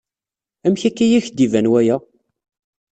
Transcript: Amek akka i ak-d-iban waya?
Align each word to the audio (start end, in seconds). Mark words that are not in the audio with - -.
Amek 0.65 0.81
akka 0.87 1.05
i 1.05 1.13
ak-d-iban 1.19 1.71
waya? 1.71 1.97